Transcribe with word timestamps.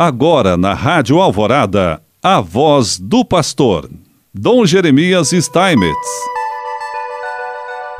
Agora 0.00 0.56
na 0.56 0.74
Rádio 0.74 1.18
Alvorada, 1.18 2.00
a 2.22 2.40
voz 2.40 3.00
do 3.00 3.24
pastor, 3.24 3.90
Dom 4.32 4.64
Jeremias 4.64 5.30
Steinmetz. 5.30 6.08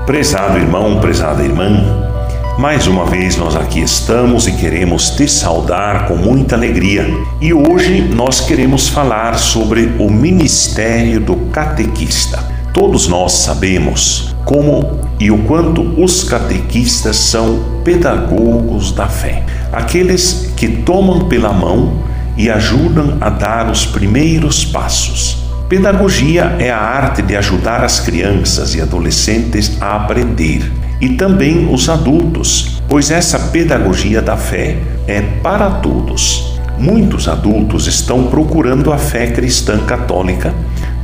Prezado 0.07 0.59
irmão, 0.59 1.01
prezada 1.01 1.43
irmã, 1.43 2.09
mais 2.57 2.87
uma 2.87 3.05
vez 3.05 3.37
nós 3.37 3.57
aqui 3.57 3.81
estamos 3.81 4.47
e 4.47 4.53
queremos 4.53 5.11
te 5.11 5.27
saudar 5.27 6.07
com 6.07 6.15
muita 6.15 6.55
alegria. 6.55 7.05
E 7.41 7.53
hoje 7.53 8.01
nós 8.01 8.43
queremos 8.43 8.89
falar 8.89 9.37
sobre 9.37 9.87
o 9.99 10.09
ministério 10.09 11.19
do 11.19 11.35
catequista. 11.51 12.39
Todos 12.73 13.09
nós 13.09 13.33
sabemos 13.33 14.37
como 14.45 15.01
e 15.21 15.31
o 15.31 15.39
quanto 15.39 15.83
os 16.03 16.25
catequistas 16.25 17.17
são 17.17 17.81
pedagogos 17.85 18.93
da 18.93 19.09
fé, 19.09 19.43
aqueles 19.73 20.53
que 20.57 20.69
tomam 20.69 21.29
pela 21.29 21.53
mão 21.53 22.03
e 22.37 22.49
ajudam 22.49 23.19
a 23.21 23.29
dar 23.29 23.71
os 23.71 23.85
primeiros 23.85 24.65
passos. 24.65 25.39
Pedagogia 25.69 26.57
é 26.59 26.71
a 26.71 26.79
arte 26.79 27.21
de 27.21 27.37
ajudar 27.37 27.85
as 27.85 28.01
crianças 28.01 28.75
e 28.75 28.81
adolescentes 28.81 29.77
a 29.83 29.97
aprender 29.97 30.71
e 31.01 31.11
também 31.11 31.73
os 31.73 31.89
adultos, 31.89 32.81
pois 32.89 33.11
essa 33.11 33.39
pedagogia 33.39 34.23
da 34.23 34.37
fé 34.37 34.79
é 35.07 35.21
para 35.21 35.69
todos. 35.71 36.59
Muitos 36.79 37.29
adultos 37.29 37.87
estão 37.87 38.25
procurando 38.25 38.93
a 38.93 38.99
fé 38.99 39.27
cristã 39.27 39.79
católica 39.79 40.55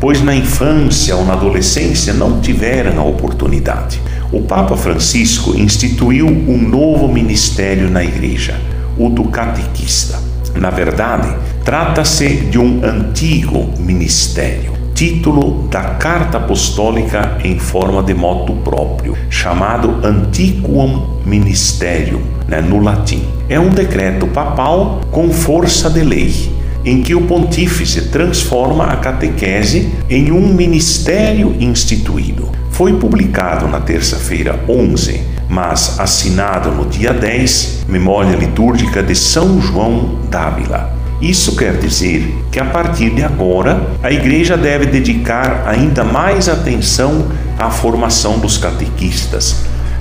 pois 0.04 0.20
na 0.20 0.36
infância 0.36 1.16
ou 1.16 1.24
na 1.24 1.32
adolescência 1.32 2.12
não 2.12 2.38
tiveram 2.38 3.00
a 3.00 3.04
oportunidade. 3.04 3.98
O 4.30 4.42
Papa 4.42 4.76
Francisco 4.76 5.56
instituiu 5.56 6.26
um 6.26 6.58
novo 6.58 7.08
ministério 7.08 7.88
na 7.88 8.04
Igreja, 8.04 8.54
o 8.98 9.08
do 9.08 9.24
catequista. 9.24 10.20
Na 10.56 10.68
verdade, 10.68 11.34
trata-se 11.64 12.28
de 12.28 12.58
um 12.58 12.84
antigo 12.84 13.72
ministério, 13.78 14.74
título 14.94 15.66
da 15.70 15.82
Carta 15.94 16.36
Apostólica 16.36 17.38
em 17.42 17.58
forma 17.58 18.02
de 18.02 18.12
moto 18.12 18.52
próprio, 18.56 19.16
chamado 19.30 20.06
Antiquum 20.06 21.22
Ministerium, 21.24 22.20
né, 22.46 22.60
no 22.60 22.78
latim. 22.78 23.24
É 23.48 23.58
um 23.58 23.70
decreto 23.70 24.26
papal 24.26 25.00
com 25.10 25.30
força 25.32 25.88
de 25.88 26.02
lei 26.02 26.52
em 26.84 27.00
que 27.00 27.14
o 27.14 27.22
pontífice 27.22 28.08
transforma 28.08 28.84
a 28.84 28.96
catequese 28.96 29.90
em 30.08 30.30
um 30.30 30.52
ministério 30.52 31.56
instituído. 31.58 32.50
Foi 32.70 32.92
publicado 32.94 33.66
na 33.68 33.80
terça-feira 33.80 34.62
11, 34.68 35.20
mas 35.48 35.98
assinado 35.98 36.70
no 36.70 36.86
dia 36.86 37.12
10, 37.12 37.84
memória 37.88 38.36
litúrgica 38.36 39.02
de 39.02 39.14
São 39.14 39.60
João 39.60 40.18
d'Ávila. 40.30 40.92
Isso 41.20 41.56
quer 41.56 41.78
dizer 41.78 42.36
que 42.50 42.60
a 42.60 42.64
partir 42.64 43.10
de 43.10 43.22
agora 43.22 43.80
a 44.02 44.12
Igreja 44.12 44.56
deve 44.56 44.86
dedicar 44.86 45.64
ainda 45.66 46.04
mais 46.04 46.48
atenção 46.48 47.28
à 47.58 47.70
formação 47.70 48.38
dos 48.38 48.58
catequistas, 48.58 49.56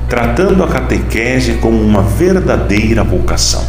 tratando 0.09 0.63
a 0.63 0.67
catequese 0.67 1.53
como 1.61 1.81
uma 1.81 2.01
verdadeira 2.01 3.03
vocação. 3.03 3.63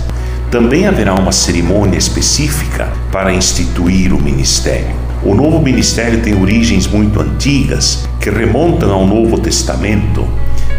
Também 0.54 0.86
haverá 0.86 1.14
uma 1.14 1.32
cerimônia 1.32 1.98
específica 1.98 2.88
para 3.10 3.34
instituir 3.34 4.14
o 4.14 4.22
ministério. 4.22 4.94
O 5.24 5.34
novo 5.34 5.60
ministério 5.60 6.22
tem 6.22 6.40
origens 6.40 6.86
muito 6.86 7.20
antigas 7.20 8.08
que 8.20 8.30
remontam 8.30 8.92
ao 8.92 9.04
Novo 9.04 9.36
Testamento. 9.36 10.24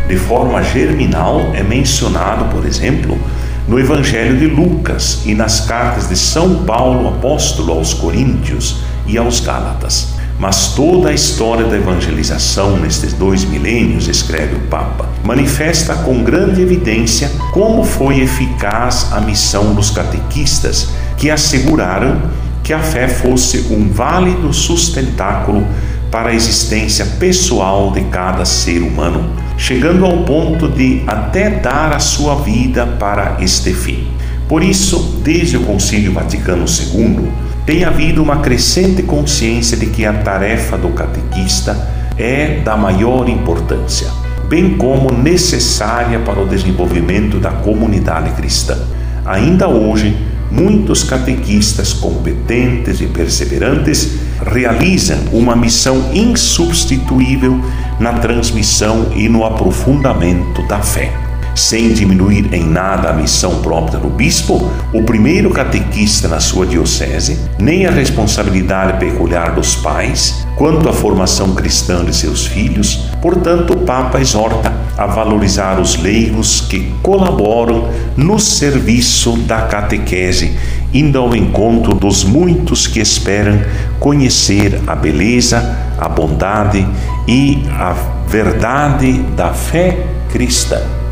De 0.08 0.16
forma 0.16 0.64
germinal, 0.64 1.42
é 1.54 1.62
mencionado, 1.62 2.46
por 2.56 2.66
exemplo, 2.66 3.20
no 3.68 3.78
Evangelho 3.78 4.38
de 4.38 4.48
Lucas 4.48 5.24
e 5.26 5.36
nas 5.36 5.60
cartas 5.60 6.08
de 6.08 6.16
São 6.16 6.64
Paulo, 6.64 7.10
apóstolo 7.10 7.74
aos 7.74 7.94
Coríntios 7.94 8.78
e 9.06 9.18
aos 9.18 9.42
Gálatas. 9.42 10.14
Mas 10.38 10.74
toda 10.74 11.10
a 11.10 11.14
história 11.14 11.66
da 11.66 11.78
evangelização 11.78 12.78
nestes 12.78 13.14
dois 13.14 13.46
milênios, 13.46 14.08
escreve 14.08 14.56
o 14.56 14.60
Papa, 14.62 15.08
manifesta 15.24 15.96
com 15.96 16.24
grande 16.24 16.62
evidência 16.62 17.32
como 17.54 17.84
foi 17.84 18.20
eficaz 18.20 19.12
a 19.14 19.22
missão 19.22 19.74
dos 19.74 19.90
catequistas 19.92 20.90
que 21.18 21.32
asseguraram 21.32 22.22
que 22.62 22.74
a 22.74 22.80
fé 22.80 23.08
fosse 23.08 23.68
um 23.72 23.90
válido 23.90 24.52
sustentáculo 24.52 25.66
para 26.12 26.30
a 26.30 26.34
existência 26.34 27.06
pessoal 27.20 27.92
de 27.92 28.02
cada 28.06 28.44
ser 28.44 28.82
humano, 28.82 29.30
chegando 29.58 30.06
ao 30.06 30.24
ponto 30.24 30.68
de 30.68 31.04
até 31.06 31.50
dar 31.50 31.94
a 31.94 32.00
sua 32.00 32.36
vida 32.36 32.86
para 32.86 33.38
este 33.40 33.74
fim. 33.74 34.08
Por 34.48 34.64
isso, 34.64 35.20
desde 35.24 35.58
o 35.58 35.62
Concílio 35.62 36.14
Vaticano 36.14 36.66
II, 36.66 37.30
tem 37.66 37.84
havido 37.84 38.22
uma 38.22 38.38
crescente 38.38 39.02
consciência 39.02 39.76
de 39.76 39.88
que 39.88 40.06
a 40.06 40.14
tarefa 40.14 40.78
do 40.78 40.90
catequista 40.90 41.76
é 42.16 42.60
da 42.60 42.78
maior 42.78 43.28
importância, 43.28 44.08
bem 44.48 44.78
como 44.78 45.12
necessária 45.12 46.20
para 46.20 46.40
o 46.40 46.48
desenvolvimento 46.48 47.40
da 47.40 47.50
comunidade 47.50 48.30
cristã. 48.32 48.78
Ainda 49.26 49.68
hoje, 49.68 50.16
muitos 50.52 51.04
catequistas 51.04 51.92
competentes 51.92 53.02
e 53.02 53.08
perseverantes 53.08 54.12
realizam 54.46 55.18
uma 55.34 55.56
missão 55.56 56.12
insubstituível 56.14 57.60
na 58.00 58.14
transmissão 58.14 59.08
e 59.16 59.28
no 59.28 59.44
aprofundamento 59.44 60.62
da 60.68 60.80
fé 60.80 61.25
sem 61.56 61.94
diminuir 61.94 62.54
em 62.54 62.64
nada 62.64 63.10
a 63.10 63.14
missão 63.14 63.62
própria 63.62 63.98
do 63.98 64.10
bispo, 64.10 64.70
o 64.94 65.02
primeiro 65.04 65.50
catequista 65.50 66.28
na 66.28 66.42
sua 66.42 66.66
diocese, 66.66 67.40
nem 67.58 67.86
a 67.86 67.92
responsabilidade 67.92 69.00
peculiar 69.00 69.56
dos 69.56 69.76
pais, 69.76 70.46
quanto 70.58 70.90
à 70.90 70.94
formação 70.94 71.56
cristã 71.56 72.04
de 72.04 72.14
seus 72.14 72.46
filhos. 72.46 73.06
Portanto, 73.22 73.74
o 73.74 73.78
Papa 73.78 74.20
exorta 74.20 74.74
a 74.98 75.06
valorizar 75.06 75.80
os 75.80 75.96
leigos 75.96 76.62
que 76.62 76.94
colaboram 77.02 77.90
no 78.18 78.38
serviço 78.38 79.38
da 79.40 79.62
catequese, 79.64 80.58
indo 80.94 81.18
ao 81.18 81.36
encontro 81.36 81.94
dos 81.94 82.24
muitos 82.24 82.86
que 82.86 83.00
esperam 83.00 83.62
conhecer 84.00 84.82
a 84.86 84.96
beleza, 84.96 85.78
a 85.98 86.10
bondade 86.10 86.86
e 87.28 87.64
a 87.72 87.96
verdade 88.28 89.14
da 89.36 89.54
fé 89.54 90.06
cristã. 90.30 91.05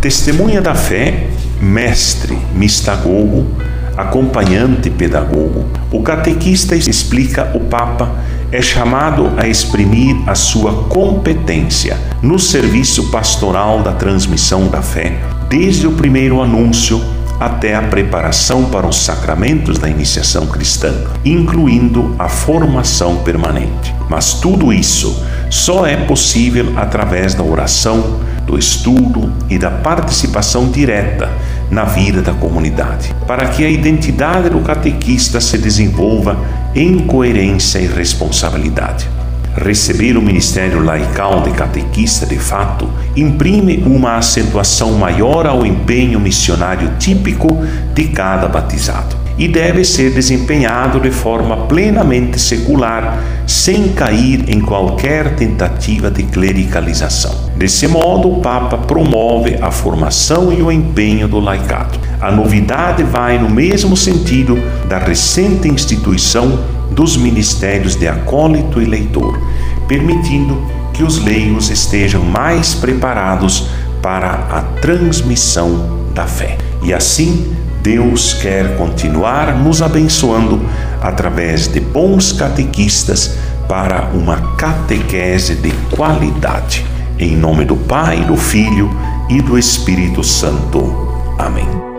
Testemunha 0.00 0.62
da 0.62 0.74
fé, 0.74 1.26
mestre, 1.60 2.38
mistagogo, 2.54 3.46
acompanhante 3.94 4.88
pedagogo, 4.88 5.66
o 5.92 6.02
catequista 6.02 6.74
explica 6.74 7.50
o 7.54 7.60
Papa 7.60 8.10
é 8.50 8.62
chamado 8.62 9.30
a 9.36 9.46
exprimir 9.46 10.16
a 10.26 10.34
sua 10.34 10.84
competência 10.84 11.98
no 12.22 12.38
serviço 12.38 13.10
pastoral 13.10 13.82
da 13.82 13.92
transmissão 13.92 14.68
da 14.68 14.80
fé, 14.80 15.18
desde 15.50 15.86
o 15.86 15.92
primeiro 15.92 16.40
anúncio 16.40 16.98
até 17.38 17.74
a 17.74 17.82
preparação 17.82 18.64
para 18.64 18.86
os 18.86 18.96
sacramentos 18.96 19.78
da 19.78 19.88
iniciação 19.88 20.46
cristã, 20.46 20.94
incluindo 21.24 22.14
a 22.18 22.28
formação 22.28 23.18
permanente. 23.18 23.94
Mas 24.08 24.32
tudo 24.34 24.72
isso 24.72 25.22
só 25.50 25.86
é 25.86 25.96
possível 25.96 26.72
através 26.76 27.34
da 27.34 27.42
oração, 27.42 28.20
do 28.50 28.58
estudo 28.58 29.32
e 29.48 29.56
da 29.56 29.70
participação 29.70 30.68
direta 30.68 31.30
na 31.70 31.84
vida 31.84 32.20
da 32.20 32.32
comunidade, 32.32 33.14
para 33.26 33.46
que 33.46 33.64
a 33.64 33.70
identidade 33.70 34.50
do 34.50 34.58
catequista 34.60 35.40
se 35.40 35.56
desenvolva 35.56 36.36
em 36.74 36.98
coerência 36.98 37.78
e 37.78 37.86
responsabilidade. 37.86 39.08
Receber 39.54 40.16
o 40.16 40.22
ministério 40.22 40.82
laical 40.82 41.42
de 41.42 41.52
catequista, 41.52 42.26
de 42.26 42.38
fato, 42.38 42.88
imprime 43.16 43.84
uma 43.86 44.16
acentuação 44.16 44.94
maior 44.94 45.46
ao 45.46 45.64
empenho 45.64 46.18
missionário 46.18 46.90
típico 46.98 47.48
de 47.94 48.08
cada 48.08 48.48
batizado 48.48 49.19
e 49.40 49.48
deve 49.48 49.86
ser 49.86 50.10
desempenhado 50.10 51.00
de 51.00 51.10
forma 51.10 51.56
plenamente 51.66 52.38
secular, 52.38 53.24
sem 53.46 53.88
cair 53.88 54.44
em 54.46 54.60
qualquer 54.60 55.34
tentativa 55.34 56.10
de 56.10 56.24
clericalização. 56.24 57.34
Desse 57.56 57.88
modo, 57.88 58.30
o 58.30 58.40
Papa 58.42 58.76
promove 58.76 59.56
a 59.58 59.70
formação 59.70 60.52
e 60.52 60.60
o 60.60 60.70
empenho 60.70 61.26
do 61.26 61.40
laicado. 61.40 61.98
A 62.20 62.30
novidade 62.30 63.02
vai 63.02 63.38
no 63.38 63.48
mesmo 63.48 63.96
sentido 63.96 64.58
da 64.86 64.98
recente 64.98 65.66
instituição 65.66 66.60
dos 66.90 67.16
ministérios 67.16 67.96
de 67.96 68.06
acólito 68.06 68.82
e 68.82 68.84
leitor, 68.84 69.40
permitindo 69.88 70.60
que 70.92 71.02
os 71.02 71.18
leigos 71.24 71.70
estejam 71.70 72.22
mais 72.22 72.74
preparados 72.74 73.68
para 74.02 74.32
a 74.50 74.60
transmissão 74.82 75.98
da 76.14 76.26
fé. 76.26 76.58
E 76.82 76.92
assim, 76.92 77.56
Deus 77.82 78.34
quer 78.34 78.76
continuar 78.76 79.54
nos 79.54 79.82
abençoando 79.82 80.60
através 81.00 81.66
de 81.66 81.80
bons 81.80 82.32
catequistas 82.32 83.36
para 83.68 84.10
uma 84.12 84.56
catequese 84.56 85.54
de 85.54 85.70
qualidade. 85.94 86.84
Em 87.18 87.36
nome 87.36 87.64
do 87.64 87.76
Pai, 87.76 88.24
do 88.24 88.36
Filho 88.36 88.90
e 89.28 89.40
do 89.40 89.58
Espírito 89.58 90.22
Santo. 90.22 91.08
Amém. 91.38 91.89